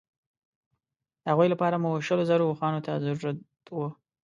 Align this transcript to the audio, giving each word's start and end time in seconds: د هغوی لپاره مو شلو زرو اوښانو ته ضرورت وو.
د 1.21 1.23
هغوی 1.31 1.47
لپاره 1.53 1.75
مو 1.83 1.91
شلو 2.07 2.27
زرو 2.29 2.49
اوښانو 2.51 2.83
ته 2.85 2.91
ضرورت 3.05 3.37
وو. 3.73 3.87